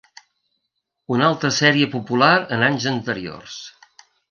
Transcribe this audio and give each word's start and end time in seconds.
Una 1.17 1.27
altra 1.33 1.51
sèrie 1.59 1.91
popular 1.97 2.33
en 2.57 2.67
anys 2.71 2.91
anteriors. 2.95 3.61